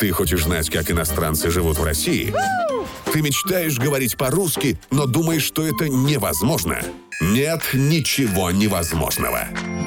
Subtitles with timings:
[0.00, 2.34] Ты хочешь знать, как иностранцы живут в России?
[3.12, 6.82] Ты мечтаешь говорить по-русски, но думаешь, что это невозможно?
[7.20, 9.46] Нет ничего невозможного.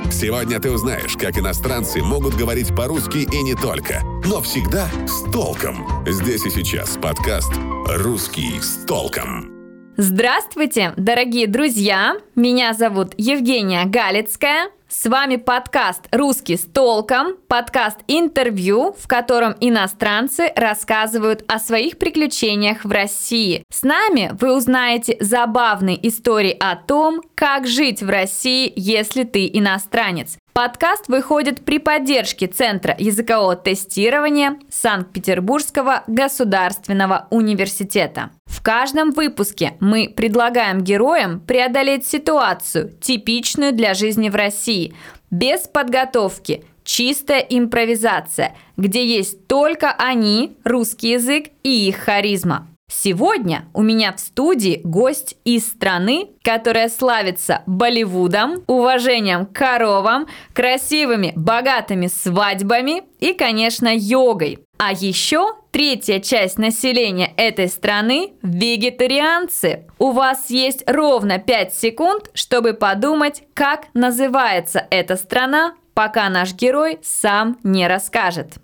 [0.10, 5.86] Сегодня ты узнаешь, как иностранцы могут говорить по-русски и не только, но всегда с толком.
[6.08, 7.52] Здесь и сейчас подкаст
[7.88, 9.57] «Русский с толком».
[10.00, 12.18] Здравствуйте, дорогие друзья!
[12.36, 14.70] Меня зовут Евгения Галицкая.
[14.88, 22.86] С вами подкаст «Русский с толком», подкаст интервью, в котором иностранцы рассказывают о своих приключениях
[22.86, 23.64] в России.
[23.72, 30.38] С нами вы узнаете забавные истории о том, как жить в России, если ты иностранец.
[30.58, 38.32] Подкаст выходит при поддержке Центра языкового тестирования Санкт-Петербургского государственного университета.
[38.48, 44.96] В каждом выпуске мы предлагаем героям преодолеть ситуацию, типичную для жизни в России,
[45.30, 52.68] без подготовки, чистая импровизация, где есть только они, русский язык и их харизма.
[52.90, 61.34] Сегодня у меня в студии гость из страны, которая славится Болливудом, уважением к коровам, красивыми,
[61.36, 64.60] богатыми свадьбами и, конечно, йогой.
[64.78, 69.86] А еще третья часть населения этой страны– вегетарианцы.
[70.00, 77.00] У вас есть ровно 5 секунд, чтобы подумать, как называется эта страна, пока наш герой
[77.04, 78.60] сам не расскажет.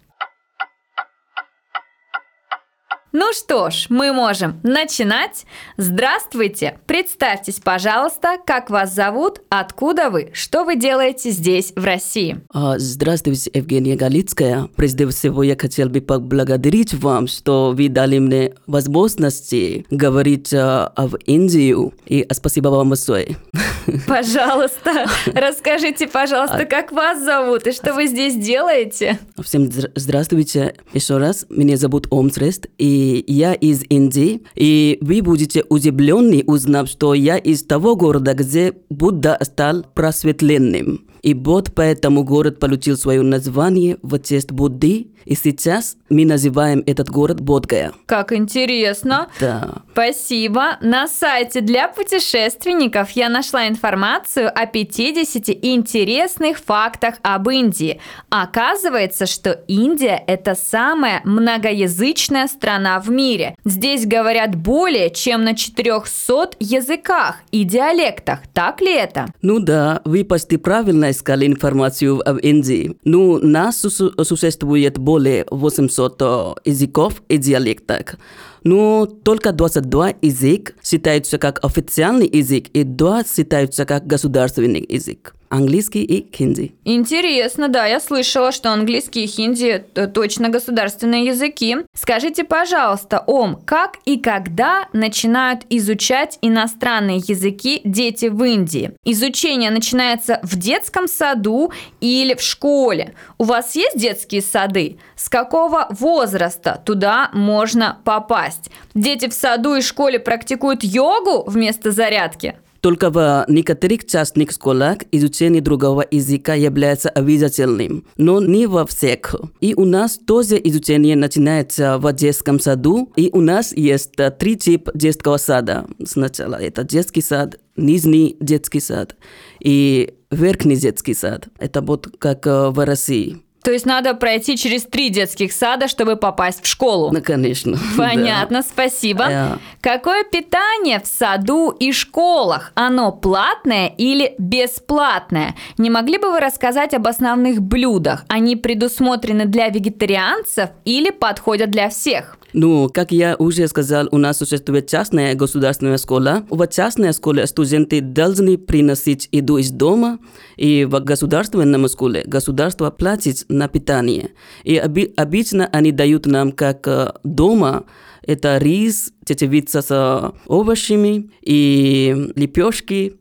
[3.16, 5.45] Ну что ж, мы можем начинать.
[5.78, 6.80] Здравствуйте!
[6.88, 12.42] Представьтесь, пожалуйста, как вас зовут, откуда вы, что вы делаете здесь, в России?
[12.52, 14.67] А, здравствуйте, Евгения Галицкая.
[14.75, 21.14] Прежде всего, я хотел бы поблагодарить вам, что вы дали мне возможности говорить uh, об
[21.27, 21.75] Индии.
[22.08, 23.38] И спасибо вам большое.
[24.08, 25.05] Пожалуйста,
[25.36, 29.20] расскажите, пожалуйста, а как вас зовут и что вы здесь делаете?
[29.44, 31.45] Всем здравствуйте еще раз.
[31.50, 37.63] Меня зовут Омсрест, и я из Индии, и вы будете удивлены, узнав, что я из
[37.63, 41.12] того города, где Будда стал просветленным.
[41.23, 47.10] И вот поэтому город получил свое название в честь Будды, и сейчас мы называем этот
[47.10, 47.94] город Бодгая.
[48.06, 49.30] Как интересно.
[49.39, 49.84] Да.
[49.94, 50.78] Спасибо.
[50.82, 58.02] На сайте для путешественников я нашла информацию о 50 интересных фактах об Индии.
[58.30, 63.55] Оказывается, что Индия– это самая многоязычная страна в мире.
[63.64, 68.40] Здесь говорят более чем на 400 языках и диалектах.
[68.54, 69.28] Так ли это?
[69.42, 72.97] Ну да, вы почти правильно искали информацию об Индии.
[73.05, 76.21] Ну, нас существует более 800
[76.65, 78.17] языков и диалектов.
[78.63, 86.03] Но только 22 язык считаются как официальный язык и 2 считаются как государственный язык английский
[86.03, 86.73] и хинди.
[86.83, 91.77] Интересно, да, я слышала, что английский и хинди точно государственные языки.
[91.95, 98.93] Скажите, пожалуйста, Ом, как и когда начинают изучать иностранные языки дети в Индии?
[99.05, 103.13] Изучение начинается в детском саду или в школе?
[103.37, 104.97] У вас есть детские сады?
[105.15, 108.52] С какого возраста туда можно попасть?
[108.93, 112.55] Дети в саду и школе практикуют йогу вместо зарядки?
[112.83, 119.36] Только в некоторых частных школах изучение другого языка является обязательным, но не во всех.
[119.61, 124.92] И у нас тоже изучение начинается в детском саду, и у нас есть три типа
[124.93, 125.86] детского сада.
[126.03, 129.15] Сначала это детский сад, нижний детский сад
[129.62, 131.47] и верхний детский сад.
[131.59, 133.38] Это вот как в России.
[133.63, 137.12] То есть надо пройти через три детских сада, чтобы попасть в школу.
[137.13, 137.77] Ну, конечно.
[137.97, 138.68] Понятно, да.
[138.69, 139.24] спасибо.
[139.24, 139.59] Yeah.
[139.79, 142.71] Какое питание в саду и школах?
[142.75, 145.56] Оно платное или бесплатное?
[145.77, 148.25] Не могли бы вы рассказать об основных блюдах?
[148.27, 152.38] Они предусмотрены для вегетарианцев или подходят для всех?
[152.53, 156.44] Ну, как я уже сказал, у нас существует частная государственная школа.
[156.50, 160.19] В частной школе студенты должны приносить еду из дома,
[160.56, 164.31] и в государственном школе государство платит на питание.
[164.63, 167.86] И обычно они дают нам как э, дома
[168.25, 173.18] это рис, тетевица с овощами и лепешки,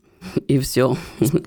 [0.47, 0.97] и все.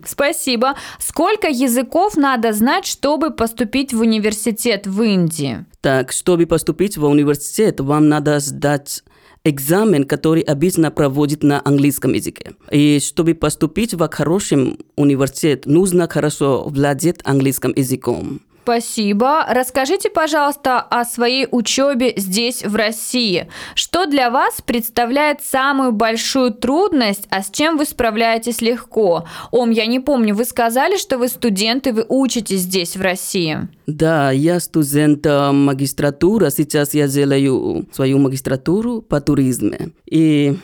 [0.06, 0.75] Спасибо.
[1.00, 5.65] Сколько языков надо знать, чтобы поступить в университет в Индии?
[5.81, 9.04] Так, чтобы поступить в университет, вам надо сдать
[9.45, 12.56] экзамен, который обычно проводит на английском языке.
[12.71, 18.42] И чтобы поступить в хороший университет, нужно хорошо владеть английским языком.
[18.65, 19.45] Спасибо.
[19.47, 23.47] Расскажите, пожалуйста, о своей учебе здесь, в России.
[23.75, 29.27] Что для вас представляет самую большую трудность, а с чем вы справляетесь легко?
[29.51, 33.67] Ом, я не помню, вы сказали, что вы студент и вы учитесь здесь, в России.
[33.85, 36.50] Да, я студент э, магистратуры.
[36.50, 39.75] Сейчас я делаю свою магистратуру по туризму.
[40.09, 40.57] И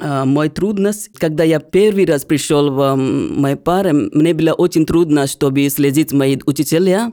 [0.00, 5.26] э, мой трудность, когда я первый раз пришел в мой пары, мне было очень трудно,
[5.26, 7.12] чтобы следить мои учителя.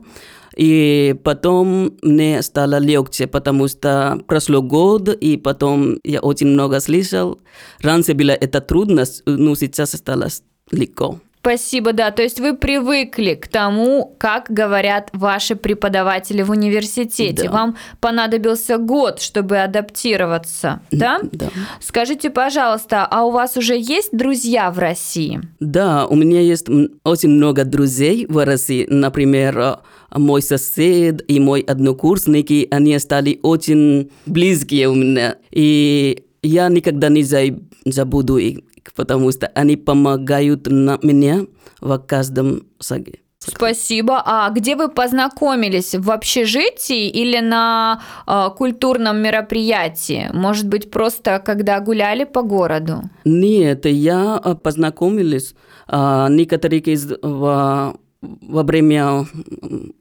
[0.56, 7.38] И потом мне стало легче, потому что прошло год, и потом я очень много слышал.
[7.82, 10.28] Раньше была эта трудность, но сейчас стало
[10.70, 11.18] легко.
[11.42, 12.10] Спасибо, да.
[12.10, 17.44] То есть вы привыкли к тому, как говорят ваши преподаватели в университете.
[17.44, 17.50] Да.
[17.50, 21.20] Вам понадобился год, чтобы адаптироваться, да?
[21.32, 21.48] Да.
[21.80, 25.40] Скажите, пожалуйста, а у вас уже есть друзья в России?
[25.60, 26.66] Да, у меня есть
[27.04, 28.86] очень много друзей в России.
[28.90, 29.78] Например,
[30.14, 35.36] мой сосед и мой однокурсники, они стали очень близкие у меня.
[35.50, 38.60] И я никогда не за- забуду их,
[38.94, 41.46] потому что они помогают на меня
[41.80, 43.20] в каждом шаге.
[43.42, 44.22] Спасибо.
[44.24, 45.94] А где вы познакомились?
[45.94, 50.28] В общежитии или на э, культурном мероприятии?
[50.34, 53.02] Может быть, просто когда гуляли по городу?
[53.24, 55.54] Нет, я э, познакомились
[55.88, 59.26] а, некоторые из во, во время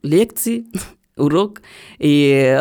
[0.04, 0.68] лекций,
[1.18, 1.62] урок,
[2.00, 2.58] и,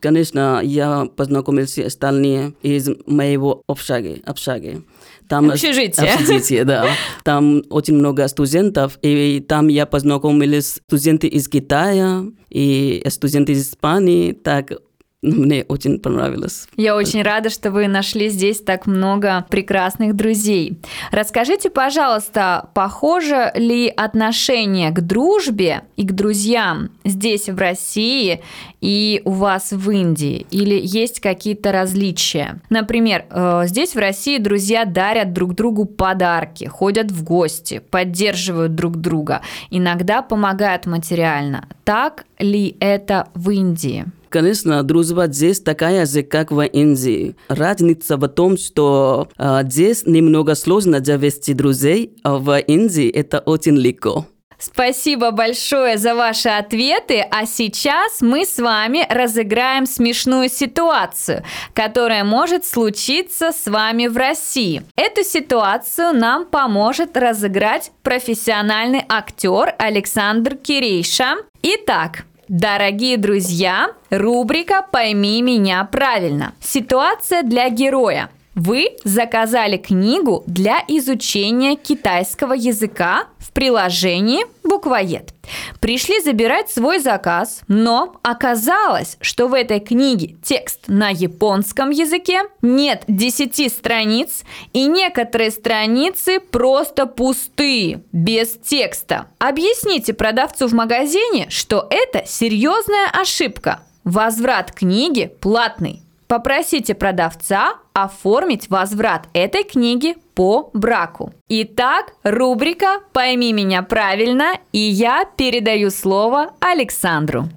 [0.00, 4.22] конечно, я познакомился с остальными из моего общаги.
[4.24, 4.82] общаги.
[5.28, 6.14] Там, Общежитие.
[6.14, 6.86] Общежитие, да.
[7.24, 14.32] Там очень много студентов, и там я познакомились студенты из Китая и студенты из Испании,
[14.32, 14.72] так
[15.20, 16.68] мне очень понравилось.
[16.76, 20.78] Я очень рада, что вы нашли здесь так много прекрасных друзей.
[21.10, 28.42] Расскажите, пожалуйста, похоже ли отношение к дружбе и к друзьям здесь, в России,
[28.80, 30.46] и у вас в Индии?
[30.50, 32.60] Или есть какие-то различия?
[32.70, 38.96] Например, э, здесь, в России, друзья дарят друг другу подарки, ходят в гости, поддерживают друг
[38.96, 41.66] друга, иногда помогают материально.
[41.82, 44.06] Так ли это в Индии?
[44.28, 47.36] Конечно, дружба здесь такая же, как в Индии.
[47.48, 53.76] Разница в том, что э, здесь немного сложно завести друзей, а в Индии это очень
[53.76, 54.26] легко.
[54.60, 62.64] Спасибо большое за ваши ответы, а сейчас мы с вами разыграем смешную ситуацию, которая может
[62.64, 64.82] случиться с вами в России.
[64.96, 71.36] Эту ситуацию нам поможет разыграть профессиональный актер Александр Кирейша.
[71.62, 76.54] Итак, Дорогие друзья, рубрика «Пойми меня правильно».
[76.60, 78.30] Ситуация для героя.
[78.58, 85.32] Вы заказали книгу для изучения китайского языка в приложении «Буквоед».
[85.78, 93.04] Пришли забирать свой заказ, но оказалось, что в этой книге текст на японском языке, нет
[93.06, 99.28] 10 страниц, и некоторые страницы просто пустые, без текста.
[99.38, 103.82] Объясните продавцу в магазине, что это серьезная ошибка.
[104.02, 106.02] Возврат книги платный.
[106.28, 111.32] Попросите продавца оформить возврат этой книги по браку.
[111.48, 117.48] Итак, рубрика «Пойми меня правильно» и я передаю слово Александру.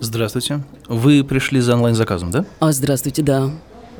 [0.00, 0.60] Здравствуйте.
[0.88, 2.44] Вы пришли за онлайн-заказом, да?
[2.58, 3.50] А, здравствуйте, да.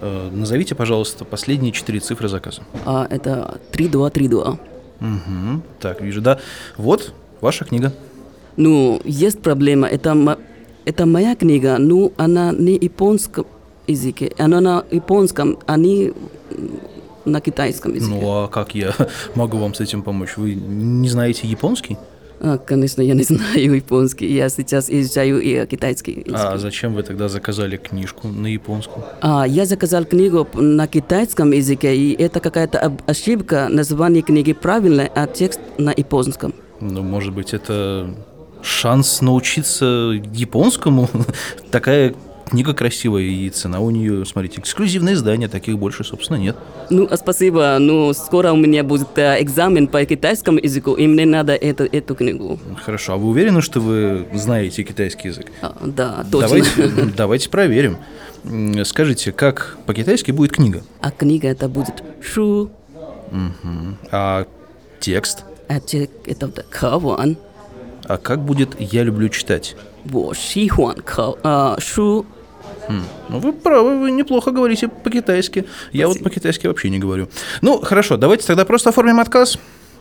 [0.01, 2.63] Э, назовите, пожалуйста, последние четыре цифры заказа.
[2.85, 4.59] А, это 3232.
[5.01, 5.63] Угу.
[5.79, 6.41] Так, вижу, да.
[6.77, 7.93] Вот ваша книга.
[8.57, 9.87] Ну, есть проблема.
[9.87, 10.37] Это,
[10.89, 13.45] это моя книга, но она не японском
[13.87, 14.33] языке.
[14.39, 16.13] Она на японском, а не
[17.27, 18.15] на китайском языке.
[18.15, 18.95] Ну, а как я
[19.35, 20.39] могу вам с этим помочь?
[20.39, 21.99] Вы не знаете японский?
[22.41, 24.33] А, конечно, я не знаю японский.
[24.33, 26.35] Я сейчас изучаю и китайский язык.
[26.35, 29.03] А зачем вы тогда заказали книжку на японском?
[29.21, 33.69] А, я заказал книгу на китайском языке, и это какая-то ошибка.
[33.69, 36.55] Название книги правильное, а текст на японском.
[36.81, 38.15] Ну, может быть, это
[38.63, 39.85] шанс научиться
[40.33, 41.09] японскому?
[41.71, 42.15] Такая
[42.49, 46.57] книга красивая, и цена у нее, смотрите, эксклюзивное издание, таких больше, собственно, нет.
[46.89, 47.77] Ну, а спасибо.
[47.79, 52.15] Ну, скоро у меня будет э, экзамен по китайскому языку, и мне надо эту, эту
[52.15, 52.59] книгу.
[52.83, 55.47] Хорошо, а вы уверены, что вы знаете китайский язык?
[55.61, 56.49] А, да, точно.
[56.49, 57.99] Давайте, давайте проверим.
[58.85, 60.83] Скажите, как по-китайски будет книга?
[61.03, 62.71] А книга это будет шу,
[64.11, 64.47] А
[65.01, 65.45] текст?
[65.69, 67.37] а текст это каван,
[68.09, 69.77] А как будет «я люблю читать»?
[70.05, 72.25] во шихуан ка, а, шу.
[73.29, 75.67] Ну, вы правы, вы неплохо говорите по-китайски.
[75.93, 77.29] Я вот по-китайски вообще не говорю.
[77.61, 79.59] Ну, хорошо, давайте тогда просто оформим отказ.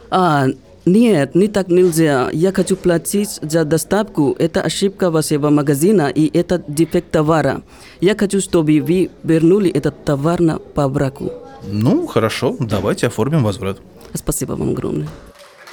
[0.10, 0.46] А,
[0.86, 2.30] Нет, не так нельзя.
[2.32, 4.34] Я хочу платить за доставку.
[4.40, 7.62] Это ошибка вашего магазина и это дефект товара.
[8.00, 11.34] Я хочу, чтобы вы вернули этот товар на по браку.
[11.70, 13.80] Ну, хорошо, давайте оформим возврат.
[14.14, 15.10] Спасибо вам огромное.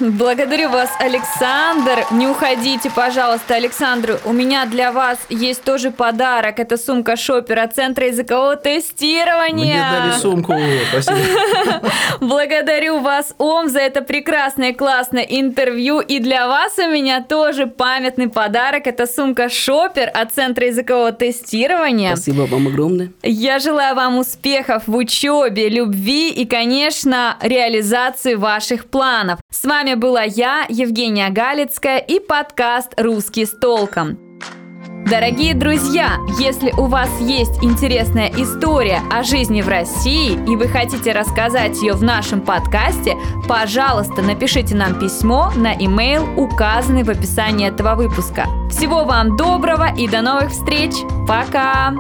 [0.01, 2.05] Благодарю вас, Александр.
[2.11, 4.19] Не уходите, пожалуйста, Александр.
[4.25, 6.59] У меня для вас есть тоже подарок.
[6.59, 9.75] Это сумка шопера Центра языкового тестирования.
[9.75, 10.55] Мне дали сумку,
[10.91, 11.19] спасибо.
[12.21, 16.01] Благодарю вас, Ом, за это прекрасное, классное интервью.
[16.01, 18.89] И для вас у меня тоже памятный подарок.
[18.89, 22.17] Это сумка шопер от Центра языкового тестирования.
[22.17, 23.13] Спасибо вам огромное.
[23.23, 29.39] Я желаю вам успехов в учебе, любви и, конечно, реализации ваших планов.
[29.53, 34.19] С вами была я, Евгения Галицкая и подкаст «Русский с толком».
[35.07, 41.13] Дорогие друзья, если у вас есть интересная история о жизни в России и вы хотите
[41.13, 43.15] рассказать ее в нашем подкасте,
[43.47, 48.47] пожалуйста, напишите нам письмо на имейл, указанный в описании этого выпуска.
[48.71, 50.95] Всего вам доброго и до новых встреч!
[51.29, 51.93] Пока!